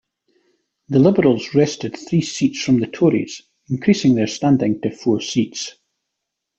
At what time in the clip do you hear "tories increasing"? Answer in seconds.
2.87-4.15